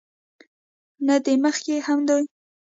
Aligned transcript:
دې 1.23 1.33
نه 1.37 1.41
مخکښې 1.43 1.77
هم 1.87 1.99
دوي 2.07 2.25